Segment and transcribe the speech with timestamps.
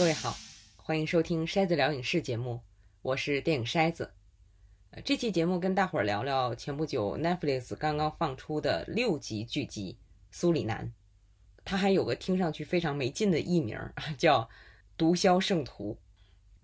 [0.00, 0.34] 各位好，
[0.76, 2.62] 欢迎收听筛子聊影视节目，
[3.02, 4.10] 我是电影筛子。
[4.92, 9.98] 呃，这期节目跟大伙儿聊聊前不久 Netflix 刚刚放出的六集剧集
[10.30, 10.86] 《苏里南》，
[11.66, 13.78] 它还有个听上去非常没劲的艺名
[14.16, 14.40] 叫
[14.96, 15.92] 《毒枭圣徒》。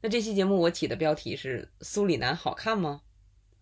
[0.00, 3.02] 那这期节目我起的标题是“苏里南好看吗？”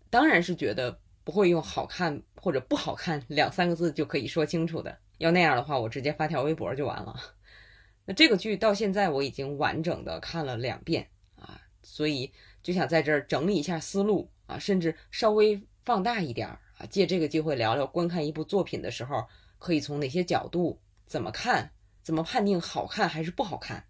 [0.08, 4.96] 当然是觉得不会用“好看”或者“不好看”两三个字就可以说清楚的。
[5.18, 7.20] 要那样的话，我直接发条微博就完了。
[8.06, 12.30] 那这个剧到现在我已经完整的看了两遍啊，所以
[12.62, 19.26] 就想在这儿整理一下思路啊，甚至稍微放大一点啊，借这个机会聊聊观看一部作品的时候
[19.58, 21.72] 可以从哪些角度怎么看，
[22.02, 23.86] 怎么判定好看还是不好看。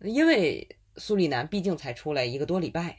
[0.00, 2.98] 因为苏里南毕竟才出来一个多礼拜，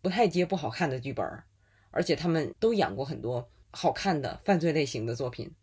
[0.01, 1.27] 不太接不好看的剧本，
[1.91, 5.55] 而且他们都演过很多好看的犯罪类型的作品。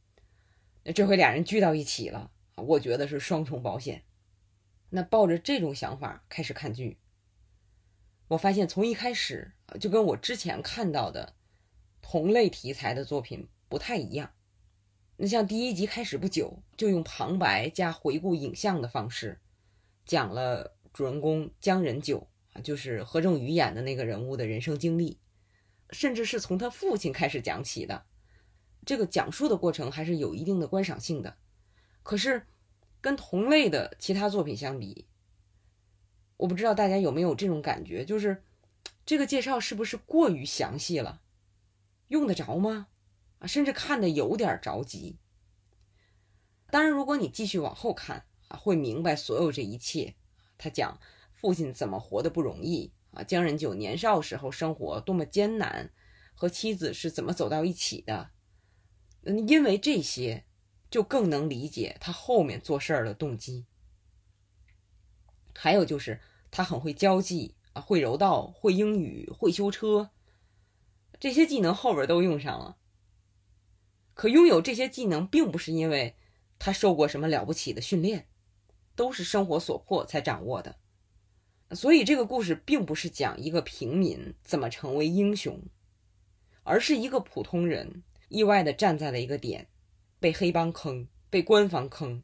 [0.84, 4.04] 那这回俩人聚到一起了，我觉得是双重保险。
[4.90, 7.00] 那抱着这种想法开始看剧，
[8.28, 11.34] 我发现从一开始就跟我之前看到的
[12.02, 14.32] 同类题材的作品不太一样。
[15.18, 19.40] 那像第一集开始不久，就用旁白加回顾影像的方式，
[20.06, 22.28] 讲了主人公江仁九。
[22.64, 25.20] 就是何正宇演的那个人物的人生经历，
[25.90, 28.06] 甚至是从他父亲开始讲起的。
[28.86, 31.38] 这个讲述的过程还是有一定的观赏性的。
[32.04, 32.48] 可是，
[33.02, 35.08] 跟同类的其他作品相比，
[36.38, 38.44] 我不知道大家有没有这种感觉，就是
[39.06, 41.22] 这个介绍是不是过于详细了？
[42.08, 42.88] 用得着吗？
[43.40, 45.18] 啊，甚至看的有点着急。
[46.70, 50.16] 当然，如果你继续往后看啊，会明白所有这一切。
[50.58, 51.00] 他讲。
[51.46, 53.22] 父亲怎么活得不容易啊？
[53.22, 55.92] 江仁九年少时候生活多么艰难，
[56.34, 58.32] 和妻子是怎么走到一起的？
[59.26, 60.46] 嗯，因为这些，
[60.90, 63.68] 就更能理解他后面做事儿的动机。
[65.54, 66.20] 还有就是
[66.50, 70.10] 他很会交际啊，会柔道，会英语，会修车，
[71.20, 72.78] 这些技能后边都用上了。
[74.16, 76.16] 可拥有这些技能，并不是因为
[76.58, 78.28] 他受过什么了不起的训练，
[78.96, 80.78] 都是生活所迫才掌握的。
[81.72, 85.60] 所以这个故事并不是讲一个平民怎么成为英雄，
[86.64, 89.68] 而是一个普通人意外的站在了一个点，
[90.20, 92.22] 被黑帮坑，被官方坑，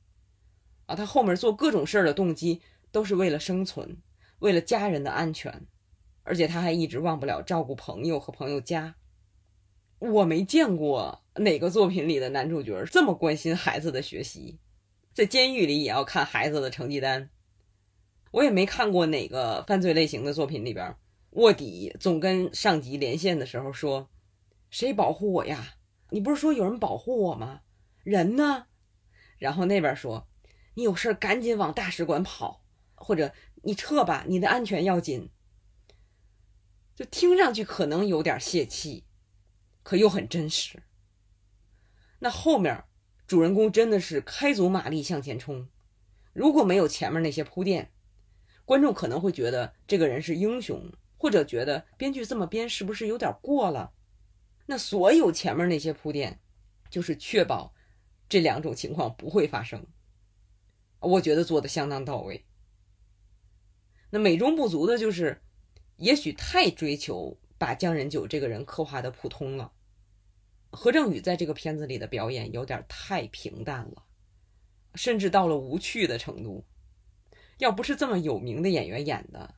[0.86, 3.98] 啊，他后面做各种事儿的动机都是为了生存，
[4.40, 5.66] 为了家人的安全，
[6.24, 8.96] 而且他还一直忘不了照顾朋友和朋友家。
[9.98, 14.60] 我没见过哪个作品里的男主角这么关心孩子的学习，
[15.14, 17.30] 在监狱里也要看孩子的成绩单。
[18.32, 20.96] 我也没看过哪个犯罪类型的作品里边，
[21.32, 24.10] 卧底总跟上级连线的时候说
[24.72, 25.76] ：“谁保护我呀？
[26.12, 27.62] 你不是说有人保护我吗？
[28.04, 28.68] 人呢？”
[29.38, 30.30] 然后那边说
[30.76, 32.64] ：“你有事赶紧往大使馆跑，
[32.96, 33.34] 或者
[33.64, 35.30] 你撤吧，你的安全要紧。”
[36.96, 39.06] 就听上去可能有点泄气，
[39.84, 40.84] 可又很真实。
[42.20, 42.86] 那后面
[43.28, 45.68] 主人公真的是开足马力向前冲，
[46.32, 47.92] 如果没有前面那些铺垫。
[48.72, 53.92] 观众可能会觉得这个人是英雄，或者觉得编剧这么编是不是有点过了？
[54.66, 56.40] 那所有前面那些铺垫，
[56.90, 57.74] 就是确保
[58.30, 59.86] 这两种情况不会发生。
[61.02, 62.46] 我觉得做的相当到位。
[64.10, 65.42] 那美中不足的就是，
[65.98, 69.74] 也许太追求把江仁九这个人刻画的普通了。
[70.70, 74.06] 何正宇在这个片子里的表演有点太平淡了，
[74.96, 76.64] 甚至到了无趣的程度。
[77.62, 79.54] 要不是这么有名的演员演的，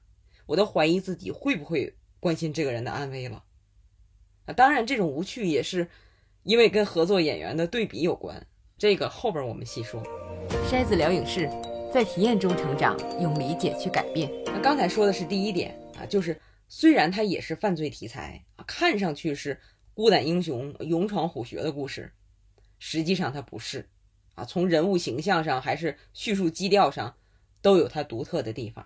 [0.46, 3.46] 我都怀疑自己会不会关心这个人的安危了。
[4.44, 5.88] 啊，当然，这种无趣也是
[6.44, 8.46] 因为跟合作演员的对比有关。
[8.78, 10.04] 这个后边我们细说。
[10.70, 11.50] 筛子聊影视，
[11.94, 14.30] 在体验中成长，用理解去改变。
[14.48, 19.58] 那刚才说的是第一点啊，就是虽然它也是犯罪题材啊，看上去是
[19.94, 22.12] 孤胆英雄勇闯虎穴的故事，
[22.80, 23.88] 实际上它不是
[24.36, 24.44] 啊。
[24.44, 27.16] 从人物形象上还是叙述基调上，
[27.64, 28.86] 都有它独特的地方。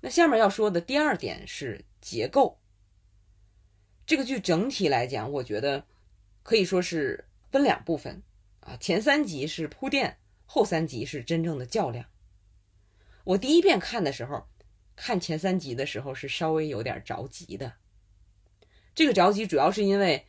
[0.00, 2.58] 那下面要说的第二点是结构。
[4.06, 5.84] 这个剧整体来讲，我觉得
[6.42, 8.22] 可以说是分两部分
[8.60, 12.06] 啊，前三集是铺垫，后三集是真正的较量。
[13.22, 14.48] 我第一遍看的时候，
[14.96, 17.74] 看前三集的时候是稍微有点着急的。
[18.94, 20.26] 这个着急主要是因为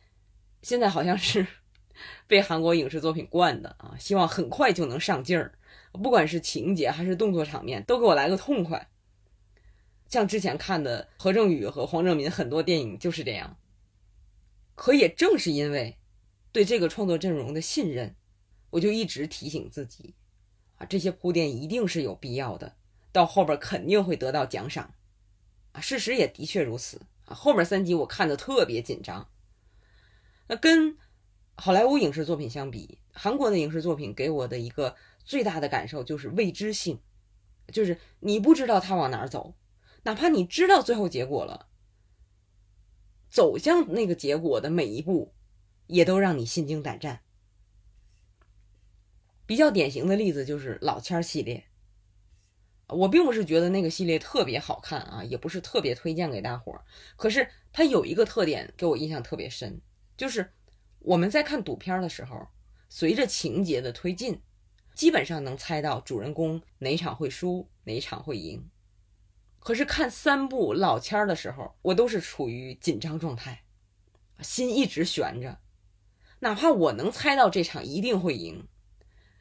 [0.60, 1.46] 现在好像是
[2.28, 5.58] 被韩国影视作品惯的啊，希望很快就能上劲儿，
[5.92, 8.90] 不管是情节还是动作场面，都给我来个痛快。
[10.08, 13.56] 像之前看的何正宇和黄正民很多电影就是这样。
[14.74, 15.98] 可也正是因为
[16.50, 18.16] 对这个创作阵容的信任，
[18.70, 20.14] 我就一直提醒自己，
[20.76, 22.74] 啊，这些铺垫一定是有必要的，
[23.12, 24.94] 到后边肯定会得到奖赏，
[25.72, 29.28] 啊，事实也的确如此，啊，后面三集我看的特别紧张。
[30.48, 30.96] 那跟
[31.54, 37.00] 好莱坞影视作品相比，韩国的影视作品给我的一个最大的感受就是未知性，
[37.68, 39.56] 就是你不知道他往哪儿走，
[40.04, 41.68] 哪怕你知道最后结果了。
[43.28, 45.34] 走向那个结果的每一步，
[45.86, 47.22] 也都让你心惊胆战。
[49.46, 51.64] 比较典型的例子就是老千儿系列。
[52.88, 56.84] 我并不是觉得那个系列特别好看啊，也不是特别推荐给大伙儿。
[57.16, 59.80] 可是它有一个特点给我印象特别深，
[60.14, 60.52] 就是
[60.98, 62.48] 我们在看赌片的时候，
[62.90, 64.42] 随着情节的推进，
[64.94, 68.68] 基本上能猜到主人公哪场会输，哪场会赢。
[69.58, 73.64] 可是看三部老签儿的时候，我都是处于紧张状态，
[74.40, 75.60] 心一直悬着。
[76.40, 78.66] 哪怕我能猜到这场一定会赢，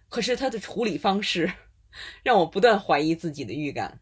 [0.09, 1.51] 可是他的处理方式
[2.21, 3.99] 让我不断怀疑自己的预感。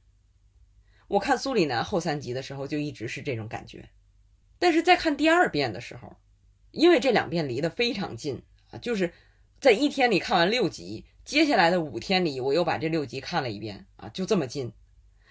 [1.07, 3.90] 我看苏里南后三集的时候就一直是这种感觉，
[4.60, 6.18] 但是在看第二遍的时候，
[6.72, 9.13] 因为这两遍离得非常近啊，就是
[9.62, 14.74] 在一天里看完六集，接下来的五天里我又把这六集看了一遍啊，就这么近，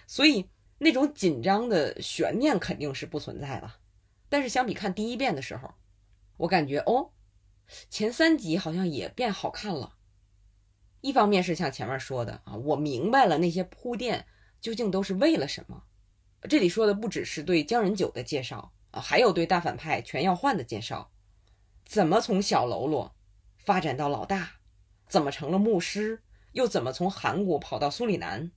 [0.07, 0.49] 所以。
[0.81, 3.79] 那种紧张的悬念肯定是不存在了，
[4.29, 5.75] 但是相比看第一遍的时候，
[6.37, 7.11] 我感觉哦，
[7.91, 9.97] 前三集好像也变好看了。
[11.01, 14.25] 一方面是像前面说的啊，我明白了那些铺垫
[14.61, 15.83] 究竟都是为了什么。
[16.49, 21.11] 这里说的不只是对江仁九的介绍啊，还有对大反派全耀焕的介绍，
[21.85, 23.17] 怎么从小喽啰
[23.57, 24.58] 发展到老大，
[25.09, 26.23] 怎么成了牧师，
[26.53, 28.51] 又怎么从韩国跑到苏里南。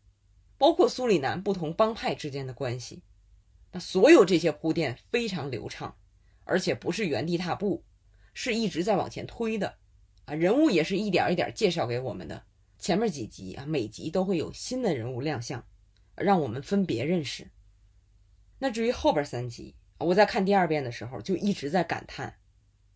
[0.58, 3.02] 包括苏里南不同帮派之间的关系，
[3.72, 5.98] 那所有这些铺垫非常流畅，
[6.44, 7.84] 而且不是原地踏步，
[8.36, 9.80] 是一直在往前推的
[10.26, 10.36] 啊。
[10.36, 12.44] 人物也是一点一点介绍给我们的，
[12.78, 15.66] 前面几集啊，每集都会有新的人物亮相，
[16.16, 17.50] 让我们分别认识。
[18.60, 22.38] 那至于后边三集，我在看第二遍的时候就一直在感叹，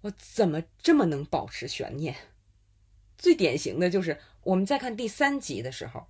[0.02, 2.16] 我怎么这么能保持悬念？
[3.18, 6.08] 最典型的就是我们在看第三集的时候，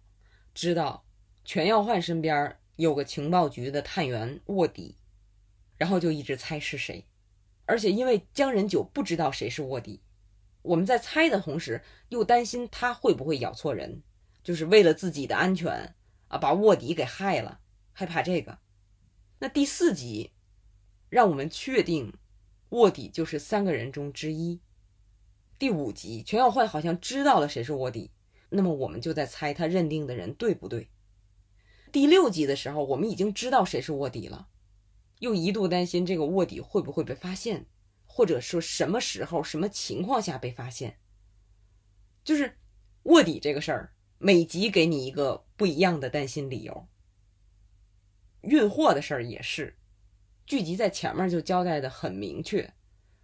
[0.53, 1.03] 知道。
[1.47, 4.95] 全耀焕身边有个情报局的探员卧底，
[5.77, 7.05] 然后就一直猜是谁，
[7.65, 10.01] 而且因为江仁九不知道谁是卧底，
[10.63, 14.01] 我们在猜的同时又担心他会不会咬错人，
[14.43, 15.93] 就是为了自己的安全
[16.29, 17.59] 啊，把卧底给害了，
[17.93, 18.57] 害怕这个。
[19.37, 20.31] 那第四集
[21.09, 22.11] 让我们确定
[22.69, 24.61] 卧底就是三个人中之一。
[25.57, 28.11] 第五集全耀焕好像知道了谁是卧底，
[28.49, 30.89] 那么我们就在猜他认定的人对不对。
[31.91, 34.49] 第六集的时候，我们已经知道谁是卧底了，
[35.19, 37.67] 又一度担心这个卧底会不会被发现，
[38.05, 40.99] 或者说什么时候、什么情况下被发现。
[42.25, 42.57] 就是
[43.03, 46.87] 卧底这个事儿，每集给你一个不一样的担心理由。
[48.41, 49.77] 运货的事儿也是，
[50.45, 52.73] 剧集在前面就交代的很明确，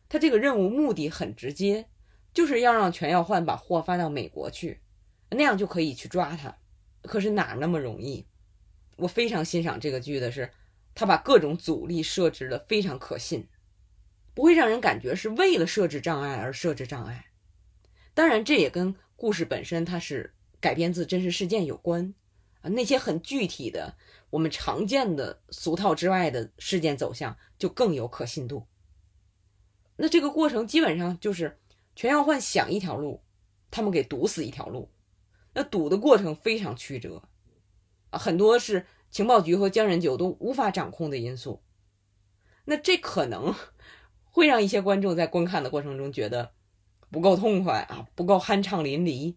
[0.07, 1.89] 他这个任务目的很直接，
[2.33, 4.81] 就是要让全耀焕把货发到美国去，
[5.29, 6.57] 那样就可以去抓他。
[7.03, 8.27] 可是哪那么容易？
[8.97, 10.51] 我非常欣赏这个剧的是，
[10.93, 13.47] 他把各种阻力设置的非常可信，
[14.33, 17.25] 不会让人感觉是为了设置障碍而设置障碍。
[18.13, 22.13] 当然，这也跟故事本身它是改编自真实事件有关
[22.61, 22.69] 啊。
[22.69, 23.95] 那些很具体的、
[24.29, 28.67] 我们常见的俗套之外的事件走向，就更有可信度。
[29.95, 31.57] 那这个过程基本上就是
[31.95, 33.24] 全耀焕想一条路，
[33.69, 34.91] 他们给堵死一条路。
[35.53, 37.24] 那堵的过程非常曲折
[38.10, 41.62] 啊，很多是情报局和江仁九都无法掌控的因素。
[42.65, 43.53] 那这可能
[44.24, 46.53] 会让一些观众在观看的过程中觉得
[47.10, 49.36] 不够痛快啊，不够酣畅淋漓。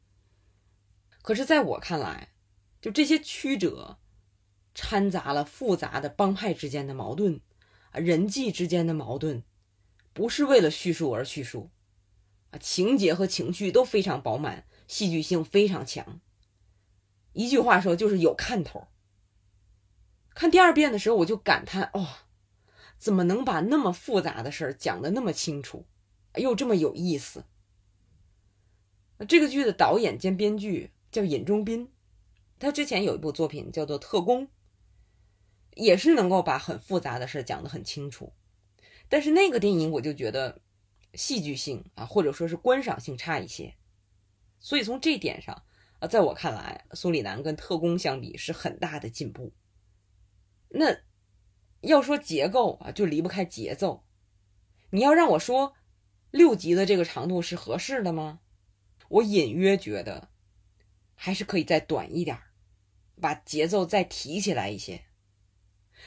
[1.21, 2.33] 可是，在我看来，
[2.81, 3.99] 就这些曲折，
[4.75, 7.41] 掺杂了复杂的帮派之间的矛盾
[7.91, 9.43] 啊，人际之间的矛盾，
[10.13, 11.71] 不是为了叙述而叙述
[12.59, 16.21] 情节和情绪都非常饱满，戏剧性非常强。
[17.33, 18.89] 一句话说，就是有看头。
[20.35, 22.09] 看第二遍的时候，我就感叹：哦。
[22.97, 25.85] 怎么能把那么复杂的事儿讲得那么清楚，
[26.37, 27.45] 又这么有意思？
[29.29, 31.93] 这个剧的导演兼编剧叫尹中斌，
[32.59, 34.47] 他之前有一部作品叫做《特工》，
[35.75, 38.33] 也是能够把很复杂的事讲得很清楚。
[39.11, 40.63] 但是那个电影我就觉得
[41.17, 43.75] 戏剧性啊，或者说是观赏性差一些。
[44.61, 45.65] 所以从这点上
[46.01, 49.53] 啊，在我看来，苏里南跟《特工》相比是很大的进步。
[50.69, 50.99] 那。
[51.87, 54.07] 要说结构啊，就离不开节奏。
[54.89, 55.75] 你要让我说
[56.31, 58.41] 六集的这个长度是合适的吗？
[59.11, 60.31] 我隐约觉得
[61.15, 62.39] 还是可以再短一点，
[63.21, 65.05] 把节奏再提起来一些。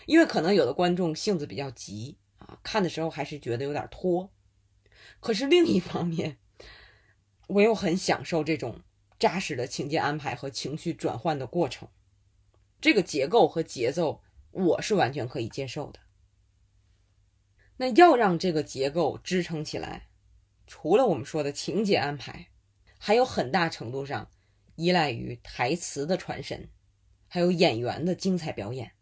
[0.08, 4.34] 因为可能有的观众性子比较急啊，看的时候还是觉得有点拖。
[5.20, 6.38] 可是另一方面，
[7.48, 8.82] 我又很享受这种
[9.20, 11.90] 扎实的情节安排和情绪转换的过程。
[12.80, 14.24] 这个结构和节奏。
[14.52, 16.00] 我是完全可以接受的。
[17.76, 20.10] 那要让这个结构支撑起来，
[20.66, 22.48] 除了我们说的情节安排，
[22.98, 24.32] 还有很大程度上
[24.76, 26.72] 依赖于台词的传神，
[27.28, 28.94] 还有演员的精彩表演。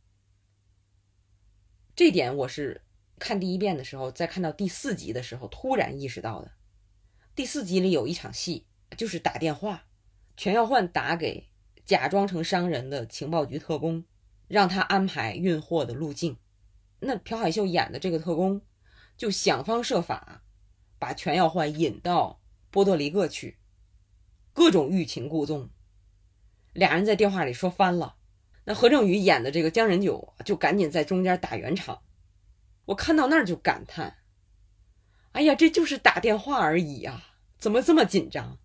[1.95, 2.84] 这点我是
[3.19, 6.51] 看第一遍的时候，在看到第四集的时候突然意识到的。
[7.36, 8.67] 第四集里有一场戏，
[8.98, 9.86] 就是打电话，
[10.38, 11.50] 全耀焕打给
[11.86, 14.05] 假装成商人的情报局特工。
[14.48, 16.38] 让他安排运货的路径，
[17.00, 18.62] 那朴海秀演的这个特工
[19.17, 20.43] 就想方设法
[21.00, 23.57] 把全耀焕引到波多黎各去，
[24.53, 25.72] 各种欲擒故纵。
[26.74, 28.17] 俩人在电话里说翻了，
[28.65, 32.03] 那何正宇演的这个江仁九就赶紧在中间打圆场。
[32.85, 34.17] 我看到那儿就感叹
[35.33, 37.23] ：“哎呀，这就是打电话而已呀，
[37.57, 38.59] 怎么这么紧张？”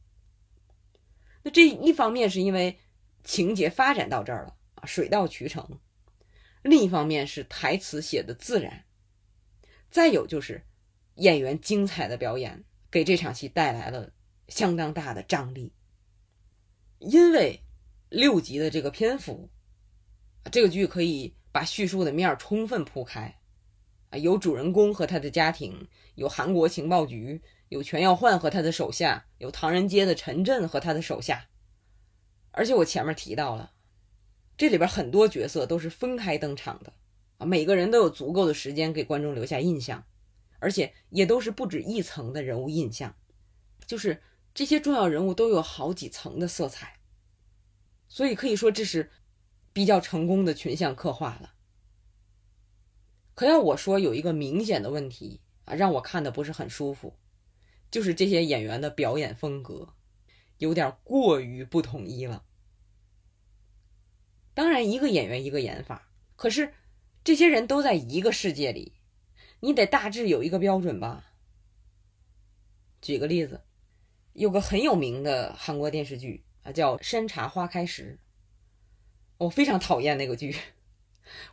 [1.43, 2.79] 那这一方面是因为
[3.25, 4.57] 情节发展到这儿了。
[4.85, 5.79] 水到渠成，
[6.63, 8.87] 另一方面是台词写的自然，
[9.91, 10.65] 再有就是
[11.17, 14.11] 演员精彩的表演，给这场戏带来了
[14.49, 15.75] 相当大的张力。
[16.99, 17.63] 因为
[18.09, 19.51] 六集的这个篇幅，
[20.51, 23.40] 这个剧可以把叙述的面充分铺开，
[24.11, 31.49] 啊，有主人公和他的家庭，有韩国情报局，有全耀焕和他的手下，有唐人街的陈震和他的手下，
[32.51, 33.73] 而且我前面提到了。
[34.57, 36.93] 这里边很多角色都是分开登场的
[37.39, 40.05] 啊，每个人都有足够的时间给观众留下印象，
[40.59, 43.17] 而且也都是不止一层的人物印象，
[43.87, 44.21] 就是
[44.53, 46.99] 这些重要人物都有好几层的色彩，
[48.09, 49.11] 所以可以说这是
[49.73, 51.55] 比较成功的群像刻画了。
[53.41, 57.17] 可要我说有一个明显的问题啊，让我看的不是很舒服，
[57.91, 59.95] 就是这些演员的表演风格
[60.59, 62.45] 有点过于不统一了。
[64.53, 66.75] 当然，一个演员一个演法，可是
[67.25, 68.93] 这些人都在一个世界里，
[69.61, 71.33] 你得大致有一个标准吧。
[73.01, 73.63] 举个例子，
[74.35, 78.19] 有个很有名的韩国电视剧啊，叫《山茶花开时》，
[79.39, 80.55] 我非常讨厌那个剧，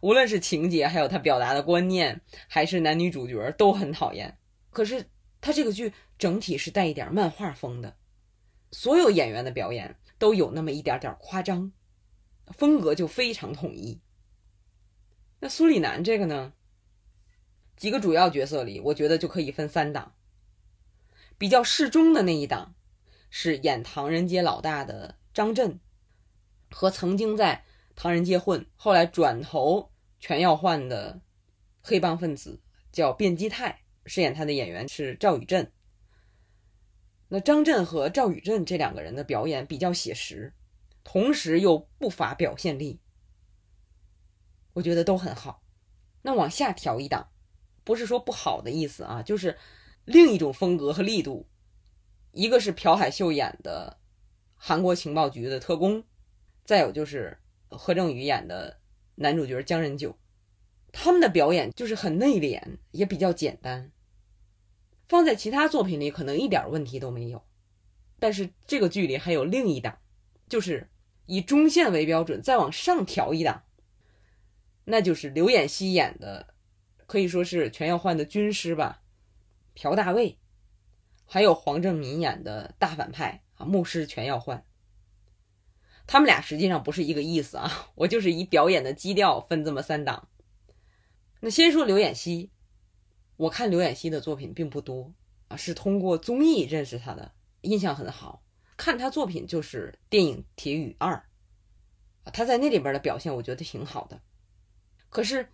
[0.01, 4.37] 无论是情节，还有他表达的观念，还是男女主角都很讨厌。
[4.69, 5.09] 可是
[5.41, 7.97] 他这个剧整体是带一点漫画风的，
[8.71, 11.71] 所有演员的表演都有那么一点点夸张。
[12.47, 13.99] 风格就非常统一。
[15.39, 16.53] 那苏里南这个呢？
[17.75, 20.15] 几个主要角色里，我觉得就可以分三档。
[21.37, 22.73] 比较适中的那一档，
[23.29, 25.79] 是演唐人街老大的张震，
[26.71, 27.65] 和曾经在
[27.97, 31.19] 唐人街混，后来转投全要换的
[31.81, 32.61] 黑帮分子
[32.91, 35.69] 叫卞基泰，饰演他的演员是赵宇镇。
[37.27, 40.53] 那张震和赵宇镇这两个人的表演比较写实。
[41.03, 42.99] 同时又不乏表现力，
[44.73, 45.63] 我觉得都很好。
[46.21, 47.29] 那往下调一档，
[47.85, 49.57] 不是说不好的意思啊，就是
[50.03, 51.47] 另一种风格和力度。
[52.33, 53.97] 一个是朴海秀演的
[54.57, 56.03] 韩国情报局的特工，
[56.65, 58.79] 再有就是何正宇演的
[59.15, 60.17] 男主角姜仁九，
[60.91, 63.91] 他们的表演就是很内敛，也比较简单。
[65.07, 67.43] 放在其他作品里可能一点问题都没有，
[68.19, 69.99] 但是这个剧里还有另一档，
[70.49, 70.89] 就是
[71.25, 73.63] 以中线为标准再往上调一档，
[74.83, 76.53] 那就是刘演熙演的，
[77.05, 79.01] 可以说是全要换的军师吧，
[79.73, 80.37] 朴大卫，
[81.25, 84.65] 还有黄正民演的大反派啊，牧师全要换。
[86.07, 90.29] 他们俩实际上不是一个意思啊， 我就是以表演的基调分这么三档。
[91.41, 92.49] 那先说刘演熙。
[93.35, 95.13] 我看刘演熙的作品并不多
[95.49, 98.43] 啊，是通过综艺认识他的，印象很好。
[98.75, 101.13] 看他作品就是电影《铁雨二》
[102.23, 104.19] 啊，他在那里边的表现我觉得挺好的。
[105.09, 105.51] 可是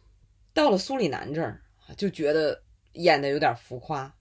[0.54, 1.62] 到了苏里南这儿，
[1.98, 4.16] 就觉得演的有点浮夸。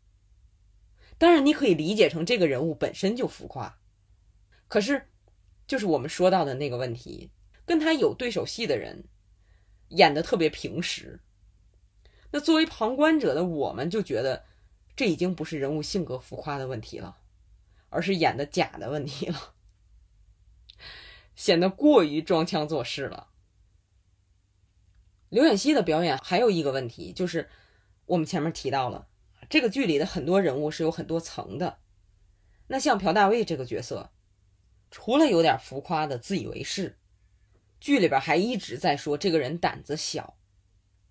[1.16, 3.78] 当然你可以理解成这个人物本身就浮夸，
[4.66, 5.08] 可是
[5.72, 7.30] 就是我们说到的那个问题，
[7.64, 9.04] 跟他有对手戏的人
[9.88, 11.18] 演的特别平实。
[12.30, 14.44] 那作为旁观者的我们，就觉得
[14.94, 17.16] 这已经不是人物性格浮夸的问题了，
[17.88, 19.54] 而是演的假的问题了，
[21.34, 23.28] 显得过于装腔作势了。
[25.30, 27.48] 刘演熙的表演还有一个问题，就是
[28.04, 29.08] 我们前面提到了，
[29.48, 31.78] 这个剧里的很多人物是有很多层的。
[32.66, 34.10] 那像朴大卫这个角色，
[34.92, 36.96] 除了有点浮夸的自以为是，
[37.80, 40.36] 剧里边还一直在说这个人胆子小。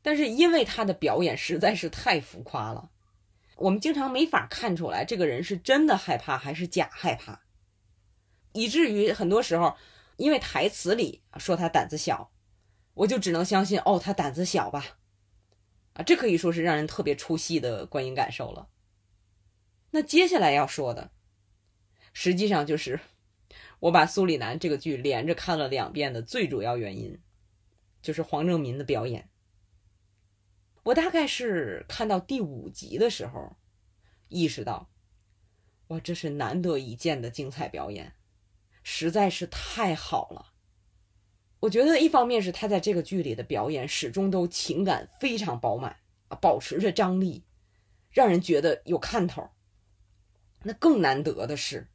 [0.04, 2.90] 但是因为他的表演实在是太浮夸了，
[3.58, 7.42] 我们经常没法看出来这个人是真的害怕还是假害怕，
[8.54, 9.76] 以至于很多时候，
[10.18, 12.32] 因为台词里说他胆子小，
[12.96, 14.98] 我就只能相信哦，他胆子小吧，
[15.94, 18.70] 啊，这可以说是让人特别出戏的观影感受了。
[19.92, 21.12] 那接下来要说的，
[22.12, 23.00] 实际上就是
[23.82, 27.20] 我把苏里南这个剧连着看了两遍的最主要原因，
[28.04, 29.28] 就是黄正民的表演。
[30.84, 33.58] 我大概是看到第五集的时候，
[34.28, 34.92] 意识到，
[35.88, 38.14] 哇，这是难得一见的精彩表演，
[38.84, 40.54] 实在是太好了。
[41.62, 47.44] 我觉得一方面是他在这个剧里的表演始终都情感非常饱满啊，保持着张力，
[48.12, 49.50] 让人觉得有看头。
[50.62, 51.91] 那更难得的是，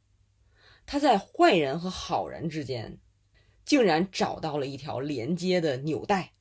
[0.87, 2.97] 他在坏人和好人之间，
[3.65, 6.33] 竟然找到了一条连接的纽带。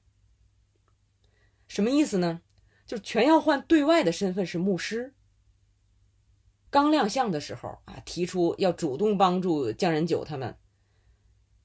[1.66, 2.40] 什么意思呢？
[2.87, 5.14] 就全耀焕对外的身份是牧师。
[6.70, 10.56] 刚亮相的时候啊，提出要主动帮助匠人九他们，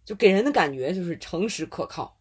[0.04, 2.20] 就给人的感觉就是诚实可靠。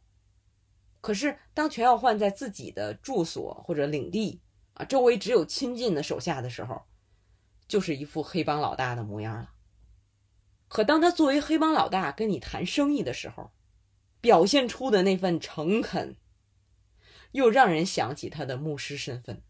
[1.00, 4.42] 可是当全耀焕在自己的住所或者领地
[4.74, 6.82] 啊，周围只有亲近的手下的时候，
[7.66, 9.50] 就是一副黑帮老大的模样了。
[10.70, 13.50] 可当他作为黑帮老大跟你谈生意的时候，
[14.20, 16.16] 表现出的那份诚恳。
[17.32, 19.42] 又让人想起他的牧师身份，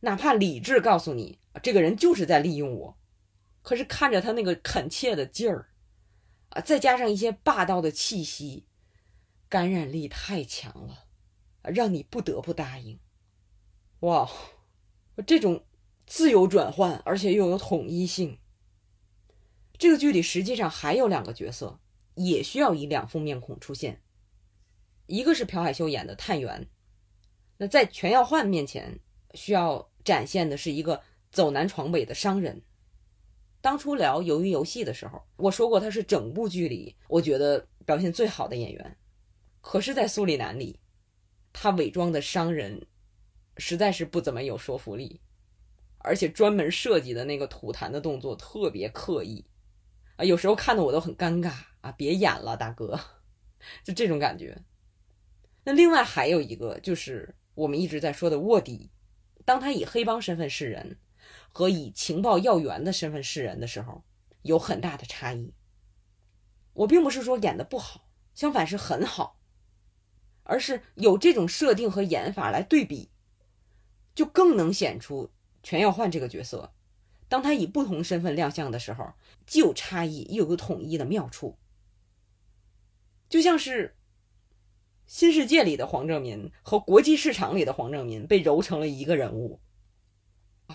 [0.00, 2.98] 哪怕理智告诉你这个人就是在利用我，
[3.62, 5.70] 可是看着他那个恳切的劲儿，
[6.50, 8.66] 啊，再加上一些霸道的气息，
[9.48, 11.06] 感染力太强了，
[11.62, 13.00] 让你不得不答应。
[14.00, 14.30] 哇，
[15.26, 15.64] 这种
[16.06, 18.38] 自由转换，而且又有统一性。
[19.78, 21.78] 这个剧里实际上还有两个角色，
[22.14, 24.02] 也需要以两副面孔出现，
[25.06, 26.68] 一个是朴海秀演的探员。
[27.56, 28.98] 那在全耀焕面前，
[29.34, 32.60] 需要展现的是一个走南闯北的商人。
[33.60, 38.96] 当初聊《鱿鱼游戏》的时候，我说过他是整部剧里我觉得表现最好的演员。
[39.60, 40.78] 可是，在《苏里南》里，
[41.52, 42.86] 他伪装的商人
[43.58, 45.20] 实在是不怎么有说服力，
[45.98, 49.44] 而且专门设计的那个吐痰的动作特别刻意
[50.18, 51.50] 啊，有时候看的我都很尴尬
[51.80, 51.90] 啊！
[51.92, 53.00] 别演了，大哥，
[53.82, 54.62] 就这种感觉。
[55.64, 57.34] 那另外还有一个就是。
[57.58, 58.92] 我们一直在说的卧底，
[59.44, 61.00] 当他以黑帮身份示人，
[61.50, 64.04] 和以情报要员的身份示人的时候，
[64.42, 65.52] 有很大的差异。
[66.72, 69.40] 我并不是说演的不好，相反是很好，
[70.44, 73.10] 而是有这种设定和演法来对比，
[74.14, 75.32] 就更能显出
[75.64, 76.72] 全耀焕这个角色，
[77.28, 79.12] 当他以不同身份亮相的时候，
[79.46, 81.58] 既有差异又有统一的妙处，
[83.28, 83.94] 就像是。
[85.10, 89.58] 新世界里的黄正民和国际市场里的黄正民被揉成了一个人物，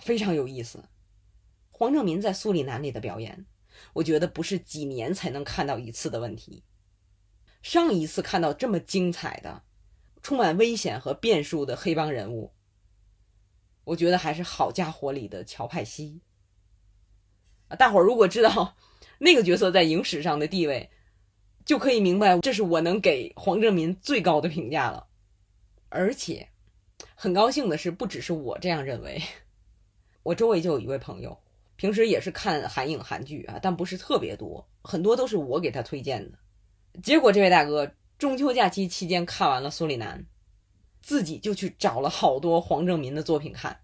[0.02, 0.88] 非常有意思。
[1.70, 3.46] 黄正民在《苏里南》里的表演，
[3.92, 6.64] 我觉得不是几年才能看到一次的问题。
[7.62, 9.62] 上一次看到这么精彩的、
[10.20, 12.52] 充满危险和变数的黑帮人物，
[13.84, 16.22] 我觉得还是好家伙里的乔派西。
[17.68, 18.76] 啊，大伙儿如果知道
[19.18, 20.90] 那个角色在影史上的地位，
[21.64, 25.06] 就可以明白这是我能给黄正民最高的评价了。
[25.88, 26.48] 而且，
[27.14, 29.22] 很高兴的是，不只是我这样认为，
[30.22, 31.38] 我周围就有一位朋友，
[31.76, 36.38] 平时也是看韩影韩剧啊，但不是特别多，很多都是我给他推荐的。
[37.02, 40.26] 结果这位大哥中秋假期期间看完了苏里南，
[41.00, 43.78] 自己就去找了好多黄正民的作品看。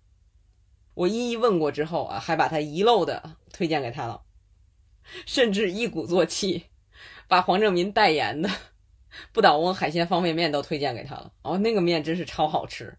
[0.95, 4.23] 我一一问过之后啊，还把他遗漏的推荐给他了，
[5.27, 6.65] 甚至一鼓作气，
[7.29, 8.51] 把黄正民代言的
[9.33, 11.33] 不倒翁海鲜方便面都推荐给他了。
[11.43, 12.99] 哦，那个面真是超好吃。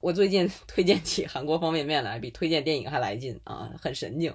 [0.00, 4.34] 我最近推荐起韩国方便面来，比推荐电影还来劲啊，很神经。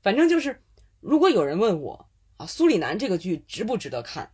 [0.00, 0.62] 反正就是，
[1.00, 4.32] 如果有人问我啊，苏里南这个剧值不值得看，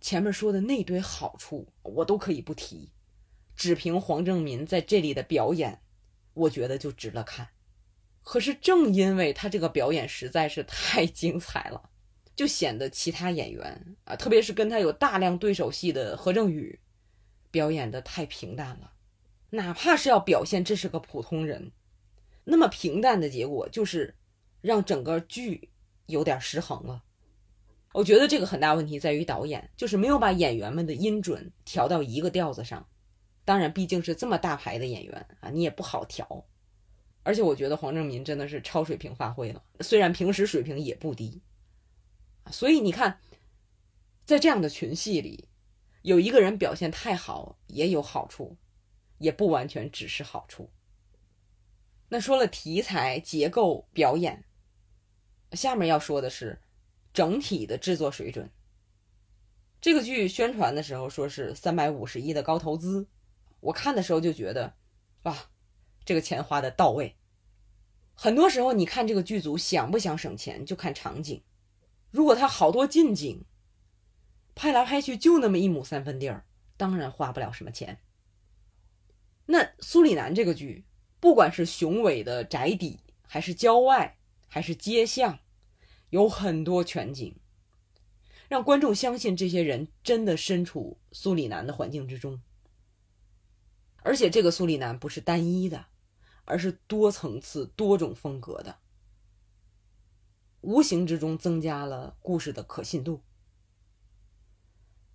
[0.00, 2.92] 前面说的那堆好处我都可以不提，
[3.54, 5.82] 只凭黄正民在这里的表演。
[6.36, 7.48] 我觉得就值得看，
[8.22, 11.88] 可是正因为他这个表演实在是太精彩了，
[12.34, 16.78] 就显得其他演员啊，特别是跟他有大量对手戏的何正宇，
[17.50, 18.92] 表演的太平淡了。
[19.48, 21.72] 哪怕是要表现这是个普通人，
[22.44, 24.14] 那么平淡的结果就是
[24.60, 25.70] 让整个剧
[26.04, 27.02] 有点失衡了。
[27.94, 32.86] 我觉得这个很大问题在于导演，就是没有把演员们的音准调到一个调子上。
[33.46, 36.44] 当然，毕竟是这么大牌的演员啊，你也不好调。
[37.22, 41.40] 而且我觉得黄正民真的是超水平发挥了，虽然平时水平也不低。
[42.50, 43.20] 所以你看，
[44.24, 45.48] 在这样的群戏里，
[46.02, 48.56] 有一个人表现太好也有好处，
[49.18, 50.70] 也不完全只是好处。
[52.08, 54.44] 那说了题材、结构、表演，
[55.52, 56.60] 下面要说的是
[57.12, 58.50] 整体的制作水准。
[59.80, 63.06] 这个剧宣传的时候说是三百五十亿的高投资。
[63.66, 64.74] 我看的时候就觉得，
[65.22, 65.50] 哇，
[66.04, 67.16] 这个钱花的到位。
[68.14, 71.42] 很多时候，你看这个剧组想不想省钱，就看场景。
[72.10, 73.44] 如果他好多近景，
[74.54, 77.98] 拍来拍去就那么一亩三分地儿，当然花不了什么钱。
[79.46, 80.84] 那苏里南这个剧，
[81.18, 85.40] 不管是雄伟的宅邸，还是郊外，还是街巷，
[86.10, 87.36] 有很多全景，
[88.48, 92.40] 让观众相信这些人真的身处苏里南的环境之中。
[94.06, 95.86] 而且这个苏里南不是单一的，
[96.44, 98.78] 而是多层次、多种风格的，
[100.60, 103.24] 无形之中增加了故事的可信度。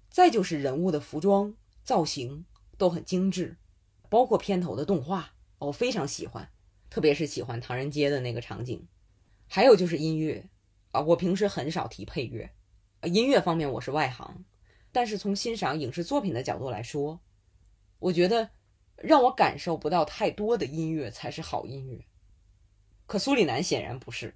[0.09, 2.45] 再就是人物的服装造型
[2.77, 3.55] 都很精致，
[4.09, 6.51] 包括片头的动画，我非常喜欢，
[6.89, 8.85] 特别是喜欢唐人街的那个场景。
[9.47, 10.49] 还有就是音乐
[10.91, 12.53] 啊，我平时很少提配乐，
[13.03, 14.43] 音乐方面我是外行，
[14.91, 17.21] 但是从欣赏影视作品的角度来说，
[17.99, 18.49] 我觉得。
[19.03, 22.05] 让我感受不到太多的音乐才是好音乐，
[23.07, 24.35] 可苏里南显然不是，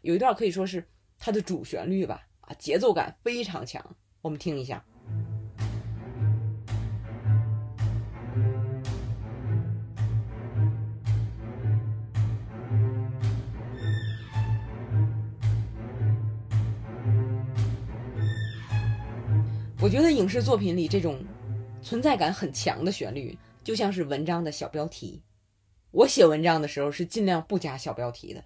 [0.00, 4.82] 有一段可以说是它的主旋律吧，啊，节奏感非常强，我们听一下。
[19.82, 21.22] 我觉得影视作品里这种
[21.82, 23.38] 存在感很强的旋律。
[23.70, 25.22] 就像是文章的小标题，
[25.92, 28.44] 我写文章的时候是尽量不加小标题的，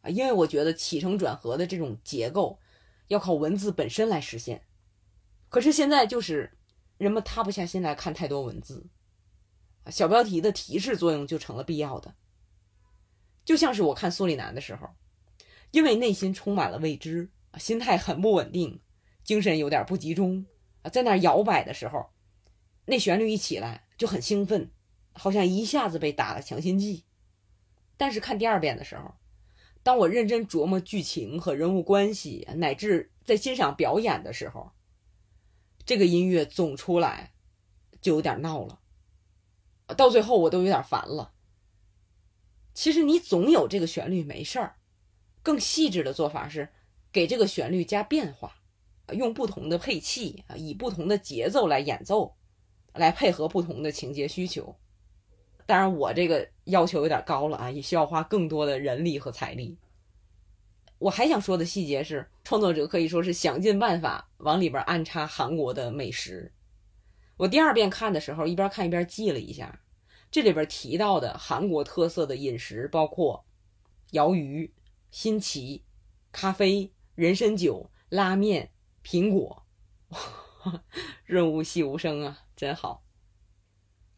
[0.00, 2.58] 啊，因为我觉得起承转合的这种结构
[3.08, 4.62] 要靠文字本身来实现。
[5.50, 6.56] 可是现在就是
[6.96, 8.86] 人们塌不下心来看太多文字，
[9.90, 12.14] 小标题的提示作用就成了必要的。
[13.44, 14.88] 就像是我看苏里南的时候，
[15.72, 18.80] 因为内心充满了未知，心态很不稳定，
[19.22, 20.46] 精神有点不集中
[20.80, 22.06] 啊，在那摇摆的时候，
[22.86, 23.83] 那旋律一起来。
[23.96, 24.70] 就很兴奋，
[25.12, 27.04] 好像一下子被打了强心剂。
[27.96, 29.14] 但是看第二遍的时候，
[29.82, 34.72] 当我认真琢磨剧情和人物关系，乃至在欣赏表演的时候，
[35.84, 37.34] 这个音乐总出来
[38.00, 38.80] 就有点闹了。
[39.96, 41.32] 到最后我都有点烦了。
[42.72, 44.76] 其实你总有这个旋律没事儿，
[45.42, 46.70] 更细致的做法是
[47.12, 48.56] 给这个旋律加变化，
[49.12, 52.34] 用不同的配器啊，以不同的节奏来演奏。
[52.94, 54.76] 来配合不同的情节需求，
[55.66, 59.76] 当然我这个要求有点高了啊，也需要花更多的人力和财力。
[60.98, 66.52] 我还想说的细节是，创作者可以说是想尽办法往里边安插韩国的美食。
[67.36, 69.80] 我第二遍看的时候，一边看一边记了一下，
[70.30, 73.44] 这里边提到的韩国特色的饮食包括
[74.12, 74.72] 鳐鱼、
[75.10, 75.84] 新奇、
[76.30, 78.70] 咖啡、人参酒、拉面、
[79.04, 79.66] 苹果，
[81.26, 82.43] 润物细无声啊。
[82.64, 83.04] 真好。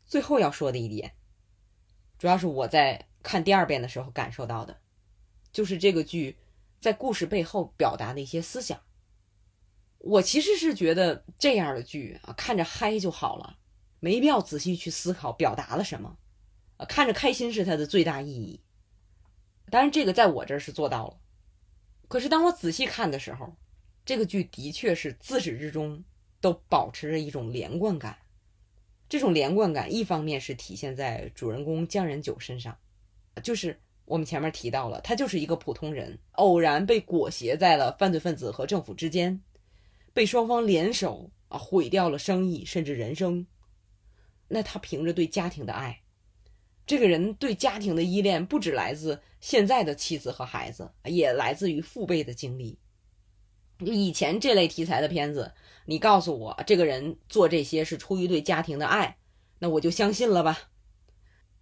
[0.04, 1.16] 最后要说的一点，
[2.16, 4.78] 主要是我在看第二遍的时候感受到的，
[5.50, 6.38] 就是这个剧
[6.80, 8.80] 在故事背后表达的一些思想。
[9.98, 13.58] 我其实是觉得这样的剧啊，看着嗨就好了，
[13.98, 16.16] 没必要仔细去思考表达了什么，
[16.76, 18.62] 啊，看着开心是它的最大意义。
[19.70, 21.18] 当然，这个在我这儿是做到了。
[22.06, 23.56] 可是当我仔细看的时候，
[24.04, 26.04] 这个剧的确是自始至终
[26.40, 28.16] 都保持着一种连贯感。
[29.08, 32.76] 这种连贯感，一方面是体现在主人公江仁九身上，
[33.42, 39.40] 就是我们前面提到了，他就是一个普通人，偶然被裹挟在了犯罪分子和政府之间，
[40.12, 43.46] 被双方联手啊毁掉了生意甚至人生。
[44.48, 46.00] 那他凭着对家庭的爱。
[46.86, 52.78] 这个人对家庭的依恋不只来自现在的妻子和孩子，也来自于父辈的经历。
[53.80, 55.52] 以前这类题材的片子，
[55.86, 59.18] 你告诉我这个人做这些是出于对家庭的爱，
[59.60, 60.70] 那我就相信了吧。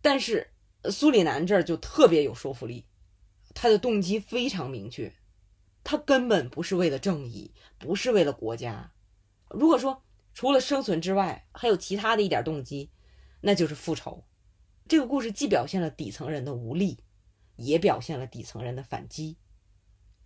[0.01, 0.51] 但是
[0.91, 2.87] 苏里南这儿就特别有说服力，
[3.55, 5.13] 他的动机非常明确，
[5.83, 8.93] 他根本不是为了正义，不是为了国家。
[9.51, 12.91] 如果说除了生存之外还有其他的一点动机，
[13.43, 14.25] 那就是复仇。
[14.89, 16.99] 这个故事既表现了底层人的无力，
[17.57, 19.37] 也表现了底层人的反击，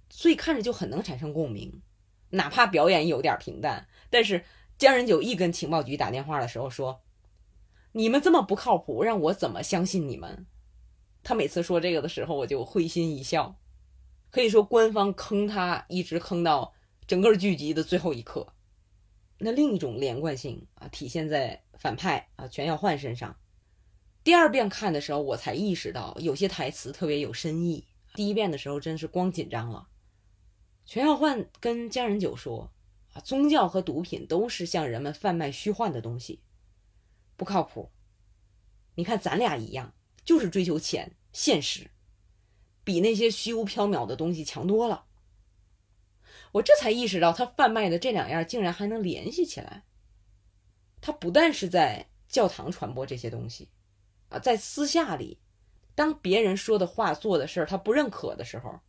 [0.09, 1.83] 所以看着就很能产生共鸣。
[2.31, 4.45] 哪怕表演有点平淡，但是
[4.77, 7.03] 江仁九一跟情报局打电话的时候说
[7.93, 10.47] ：“你们这么不靠谱，让我怎么相信你们？”
[11.25, 13.59] 他每次说这个的时候，我就会心一笑。
[14.31, 16.75] 可以说，官方坑他一直坑到
[17.07, 18.55] 整个剧集的最后一刻。
[19.39, 23.37] 那另一种连贯性啊，体现在反派啊全耀焕身上。
[24.23, 27.87] 第二遍看的时候，我才意识到有些台词特别有深意。
[28.15, 29.89] 第一遍的时候，真是光紧张了。
[30.89, 32.73] 全耀焕跟江仁九说
[33.13, 36.41] ：“啊，宗教和毒品都是向人们贩卖虚幻的东西，
[37.37, 37.91] 不靠谱。
[38.95, 39.93] 你看咱俩一样，
[40.25, 41.91] 就是追求钱、现实，
[42.85, 45.05] 比那些虚无缥缈的东西强多了。”
[46.53, 49.85] 我这才意识到，他贩卖的这两样竟然还能联系起来。
[51.03, 53.69] 他不但是在教堂传播这些东西。
[54.31, 55.39] 啊，在私下里，
[55.95, 58.81] 当别人说的话、做的事儿他不认可的时候，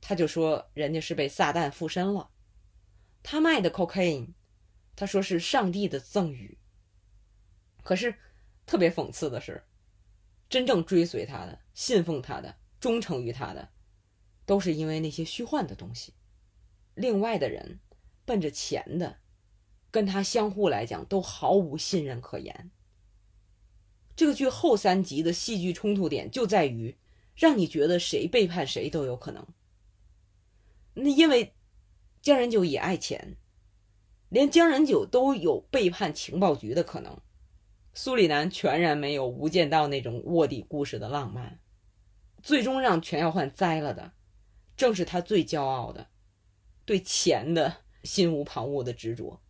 [0.00, 2.30] 他就说人家是被撒旦附身了。
[3.22, 4.28] 他卖的 cocaine，
[4.96, 6.58] 他说是上帝的赠予。
[7.82, 8.14] 可是
[8.66, 9.64] 特别讽刺的是，
[10.48, 13.70] 真正追随他的、信奉他的、忠诚于他的，
[14.46, 16.14] 都是因为那些虚幻的东西。
[16.94, 17.80] 另外的人，
[18.24, 19.18] 奔着钱的，
[19.90, 22.70] 跟他相互来讲都毫无信任可言。
[24.16, 26.96] 这个剧后三集的戏剧冲突点就在于，
[27.36, 29.46] 让你觉得谁背叛谁都有可能。
[30.98, 31.54] 那因为
[32.20, 33.36] 江仁九也爱钱，
[34.28, 37.20] 连江仁九都有背叛情报局的可能。
[37.94, 41.60] 苏里南全然没有《无间道》那种卧底故事的浪漫，
[42.42, 44.12] 最终让全耀焕栽了的，
[44.76, 46.08] 正是他最骄傲的
[46.84, 49.42] 对钱的心无旁骛的执着。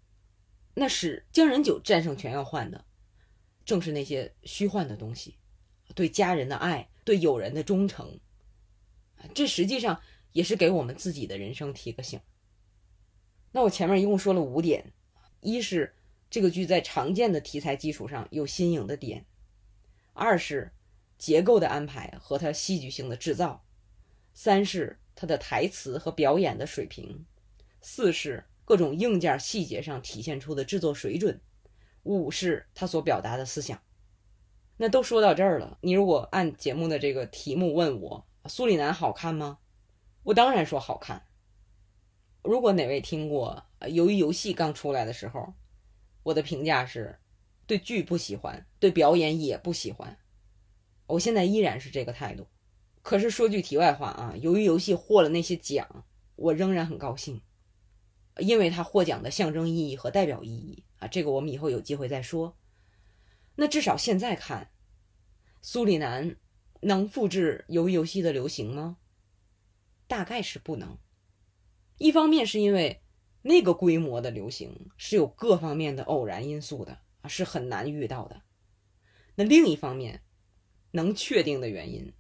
[0.75, 2.85] 那是江仁九战胜全耀焕的。
[3.65, 5.37] 正是那些虚幻的东西，
[5.95, 8.19] 对家人的爱，对友人的忠诚，
[9.35, 10.01] 这实际上
[10.33, 12.21] 也是给我们自己的人生提个醒。
[13.53, 14.93] 那我前面一共说了五点：
[15.41, 15.95] 一是
[16.31, 19.23] 这个剧在常见的题材基础上有新颖的点；
[20.13, 20.73] 二是
[21.17, 23.63] 结构的安排和它戏剧性的制造；
[24.35, 27.25] 三是它的台词和表演的水平；
[27.81, 31.41] 四是各种硬件细节上体现出的制作水准。
[32.05, 33.83] 五是他所表达的思想，
[34.79, 35.77] 那都说到这儿了。
[35.83, 39.59] 你如果按节目的这个题目问我，苏里南好看吗？
[40.29, 41.27] 我当然说好看。
[42.43, 45.55] 如果哪位听过《鱿鱼游戏》刚出来的时候，
[46.23, 47.19] 我的评价是
[47.67, 50.19] 对剧不喜欢，对表演也不喜欢。
[51.07, 52.47] 我现在依然是这个态度。
[53.01, 56.05] 可是说句题外话啊，《由于游戏》获了那些奖，
[56.37, 57.41] 我仍然很高兴，
[58.37, 60.85] 因为它获奖的象征意义和代表意义。
[60.99, 62.55] 啊，这个我们以后有机会再说。
[63.57, 64.73] 那至少现在看，
[65.63, 66.37] 苏里南
[66.83, 68.99] 能复制《鱿鱼游戏》的流行吗？
[70.09, 70.99] 大概是不能。
[71.99, 73.03] 一方面是因为
[73.43, 78.43] 那个规模的流行是有各方面的偶然因素的啊，是很难遇到的。
[79.37, 80.23] 那另一方面，
[80.91, 82.13] 能确定的原因，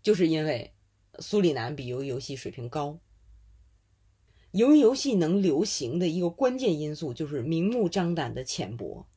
[0.00, 0.74] 就是因为
[1.18, 2.98] 苏里南比《鱿鱼游戏》水平高。
[4.52, 9.08] 由于游戏能流行的一个关键因素就是明目张胆的浅薄。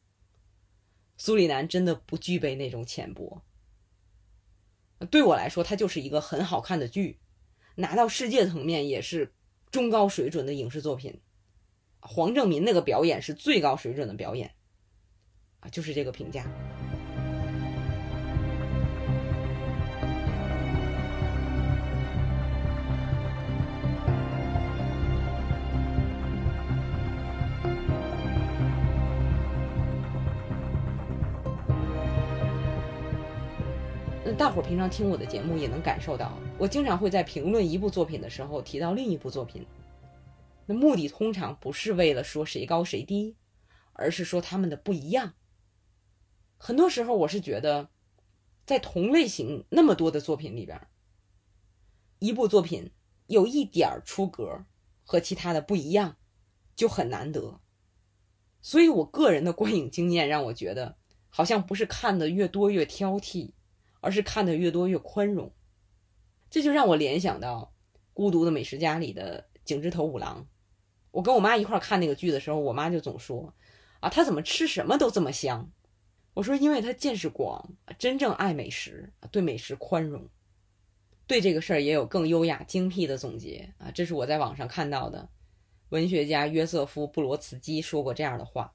[1.18, 3.44] 苏里南真的不具备那种浅薄。
[5.12, 7.20] 对我来说，它就是一个很好看的剧，
[7.76, 9.34] 拿到世界层面也是
[9.70, 11.22] 中高水准的影视作品。
[12.00, 14.52] 黄正民那个表演是最高水准的表演，
[15.60, 16.46] 啊，就是这个评价。
[34.38, 39.66] 大伙儿平常听我的节目也能感受到，我经常会在评论一部作品的时候提到另一部作品。
[40.66, 43.38] 那目的通常不是为了说谁高谁低，
[43.94, 45.36] 而是说他们的不一样。
[46.58, 47.88] 很多时候，我是觉得，
[48.66, 50.86] 在同类型那么多的作品里边，
[52.20, 52.92] 一部作品
[53.28, 54.66] 有一点儿出格，
[55.06, 56.18] 和其他的不一样，
[56.76, 57.62] 就很难得。
[58.62, 60.98] 所以我个人的观影经验让我觉得，
[61.30, 63.52] 好像不是看的越多越挑剔，
[64.06, 65.52] 而是看的越多越宽容。
[66.52, 67.74] 这就让我联想到
[68.14, 70.48] 《孤独的美食家》里的井之头五郎。
[71.10, 73.52] 我跟我妈一块看那个剧的时候，我妈就总说
[74.00, 75.72] ：“啊，他怎么吃什么都这么香？”
[76.36, 80.30] 我说：“因为他见识广，真正爱美食，对美食宽容，
[81.26, 85.28] 对这个事儿也有更优雅精辟的总结啊。”这是我在网上看到的，
[85.90, 88.72] 文学家约瑟夫·布罗茨基说过这样的话。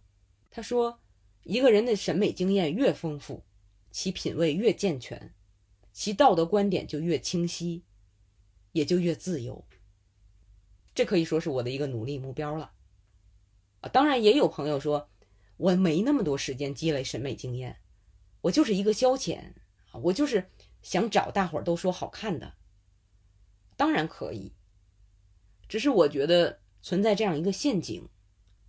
[0.51, 0.99] 他说
[1.45, 3.45] ：“一个人的审美经验越丰富，
[3.91, 5.35] 其品味越健全，
[5.93, 7.85] 其道德观点就越清晰，
[8.73, 9.65] 也就越自由。”
[10.95, 12.73] 这可以说是我的一个努力目标了，
[13.81, 15.09] 啊，当然也有朋友说，
[15.57, 17.79] 我没那么多时间积累审美经验，
[18.43, 19.53] 我就是一个消遣
[19.93, 20.51] 啊，我就是
[20.83, 22.55] 想找大伙儿都说好看的，
[23.77, 24.53] 当然可以，
[25.69, 28.09] 只是我觉得存在这样一个陷阱，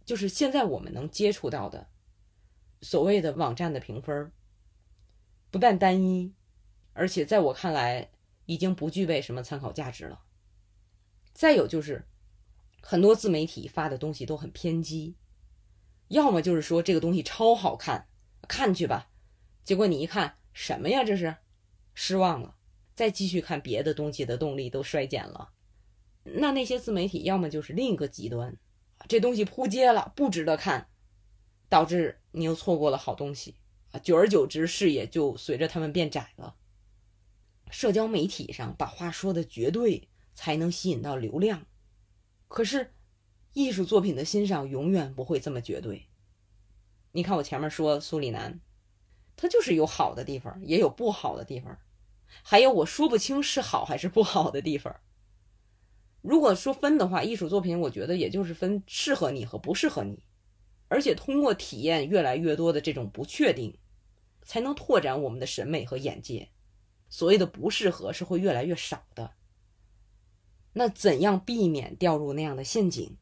[0.05, 1.89] 就是现在我们能接触到的
[2.81, 4.31] 所谓的网站的评分，
[5.51, 6.33] 不但单一，
[6.93, 8.09] 而且在我看来
[8.47, 10.21] 已经不具备什么参考价值了，
[11.33, 12.07] 再有就是。
[12.83, 15.15] 很多自媒体发的东西都很偏激，
[16.07, 18.07] 要么就是说这个东西超好看，
[18.47, 19.11] 看去吧，
[19.63, 21.03] 结果你一看什么呀？
[21.03, 21.37] 这是
[21.93, 22.55] 失望了，
[22.95, 25.51] 再继续看别的东西的动力都衰减了。
[26.23, 28.57] 那那些自媒体要么就是另一个极端，
[29.07, 30.89] 这东西扑街了，不值得看，
[31.69, 33.57] 导致你又错过了好东西
[33.91, 33.99] 啊。
[33.99, 36.55] 久而久之，视野就随着他们变窄了。
[37.69, 41.65] 社交媒体上把话说的绝对，才能吸引到流量。
[42.47, 42.93] 可是，
[43.53, 46.07] 艺术作品的欣赏永远不会这么绝对。
[47.13, 48.59] 你看我前面说苏里南，
[49.35, 51.77] 他就是有好的地方，也有不好的地方，
[52.43, 54.95] 还有我说不清是好还是不好的地方。
[56.21, 60.23] 如果说分的话，艺术作品我觉得也就是分适合你和不适合你，
[60.87, 63.77] 而且通过体验越来越多的这种不确定，
[64.51, 66.49] 才能拓展我们的审美和眼界。
[67.07, 69.31] 所谓的不适合是会越来越少的。
[70.73, 73.15] 那怎样避免掉入那样的陷阱？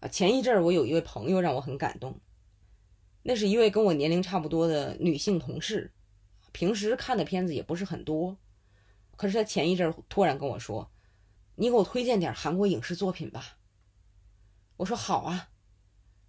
[0.00, 2.20] 啊，前一阵儿我有一位朋友让我很感动，
[3.22, 5.92] 那是一位跟我年龄差不多的女性同事，
[6.50, 8.36] 平时看的片子也不是很多，
[9.14, 10.90] 可是她前一阵儿突然跟我说
[11.54, 13.58] ：“你给我推荐点韩国影视作品吧。”
[14.78, 15.50] 我说：“好啊，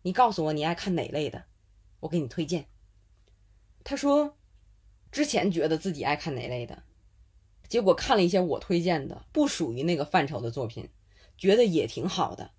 [0.04, 1.46] 你告诉我你爱看哪类的，
[2.02, 2.68] 我给你推荐。”
[3.84, 4.38] 他说
[5.12, 6.84] ：“之前觉得自己爱看哪类的。”
[7.68, 10.90] 结果看了一些我推荐的不属于那个范畴的作品，
[11.38, 12.52] 觉得也挺好的，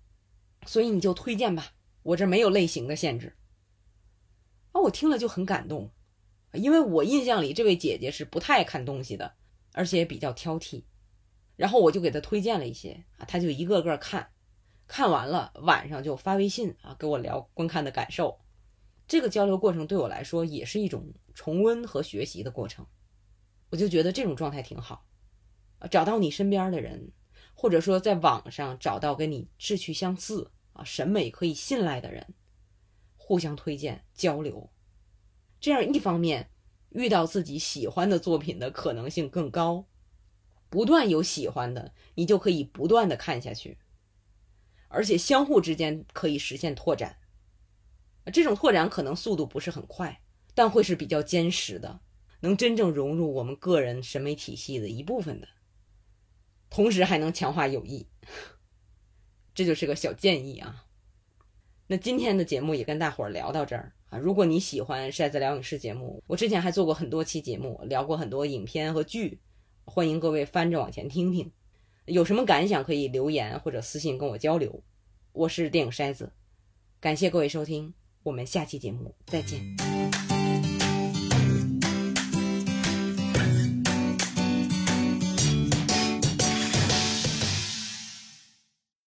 [0.65, 3.35] 所以你就推荐吧，我这没有类型的限制。
[4.71, 5.91] 啊，我听了就很感动，
[6.53, 9.35] 因为我印象里这位姐姐是不太爱看东西的，
[9.73, 10.83] 而且也比较挑剔。
[11.57, 14.31] 然后我就给她推荐了一些啊，她就一个个看，
[14.87, 18.39] 看完了晚上就发微信啊，跟我聊观看的感受。
[19.11, 22.87] 这个交流过程对我来说也是一种重温和学习的过程。
[23.69, 25.05] 我就觉得这种状态挺好，
[25.89, 27.11] 找到你身边的人，
[27.53, 32.33] 或者说在网上找到跟你志趣相似啊、审美可以信赖的人，
[33.17, 34.71] 互相推荐交流，
[35.59, 36.49] 这样一方面
[36.91, 39.89] 遇到自己喜欢的作品的可能性更高，
[40.69, 43.77] 不断有喜欢的，你就可以不断的看下去，
[44.87, 47.17] 而且相互之间可以实现拓展，
[48.31, 50.21] 这种拓展可能速度不是很快，
[50.53, 52.01] 但会是比较坚实的。
[52.41, 55.47] 能真正融入我们个人审美体系的一部分的，
[56.69, 58.07] 同时还能强化友谊，
[59.53, 60.85] 这就是个小建议啊。
[61.87, 64.17] 那今天的节目也跟大伙儿聊到这儿啊。
[64.17, 69.39] 如果你喜欢筛子聊影视节目，我之前还做过很多期节目，聊过很多影片和剧，
[69.85, 71.51] 欢迎各位翻着往前听听。
[72.05, 74.81] 有什么感想可以留言或者私信跟我交流。
[75.33, 76.31] 我是电影筛子，
[76.99, 77.93] 感谢各位收听，
[78.23, 80.00] 我们下期节目再见。